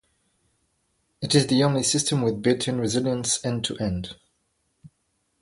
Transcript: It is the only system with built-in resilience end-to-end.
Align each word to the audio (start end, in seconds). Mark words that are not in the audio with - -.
It 1.21 1.35
is 1.35 1.45
the 1.45 1.63
only 1.63 1.83
system 1.83 2.23
with 2.23 2.41
built-in 2.41 2.79
resilience 2.79 3.45
end-to-end. 3.45 4.15